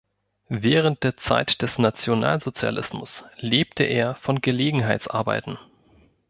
Während 0.49 1.03
der 1.03 1.15
Zeit 1.15 1.61
des 1.61 1.77
Nationalsozialismus 1.77 3.23
lebte 3.37 3.83
er 3.83 4.15
von 4.15 4.41
Gelegenheitsarbeiten. 4.41 5.59